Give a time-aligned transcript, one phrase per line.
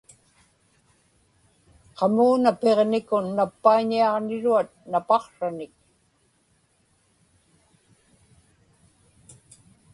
[1.97, 5.73] qamuuna Piġnikun nappaiñiaġniruat napaqsranik